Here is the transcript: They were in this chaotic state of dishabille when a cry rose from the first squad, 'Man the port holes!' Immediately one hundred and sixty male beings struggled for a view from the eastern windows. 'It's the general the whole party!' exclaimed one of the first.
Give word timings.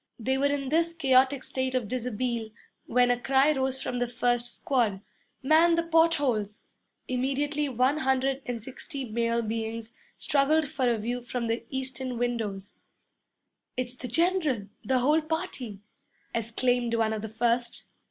They 0.17 0.35
were 0.35 0.47
in 0.47 0.69
this 0.69 0.95
chaotic 0.95 1.43
state 1.43 1.75
of 1.75 1.87
dishabille 1.87 2.49
when 2.87 3.11
a 3.11 3.19
cry 3.19 3.51
rose 3.53 3.79
from 3.83 3.99
the 3.99 4.07
first 4.07 4.55
squad, 4.55 5.01
'Man 5.43 5.75
the 5.75 5.83
port 5.83 6.15
holes!' 6.15 6.61
Immediately 7.07 7.69
one 7.69 7.99
hundred 7.99 8.41
and 8.47 8.63
sixty 8.63 9.05
male 9.05 9.43
beings 9.43 9.93
struggled 10.17 10.67
for 10.67 10.89
a 10.89 10.97
view 10.97 11.21
from 11.21 11.45
the 11.45 11.65
eastern 11.69 12.17
windows. 12.17 12.77
'It's 13.77 13.93
the 13.93 14.07
general 14.07 14.69
the 14.83 14.97
whole 15.01 15.21
party!' 15.21 15.81
exclaimed 16.33 16.95
one 16.95 17.13
of 17.13 17.21
the 17.21 17.29
first. 17.29 17.91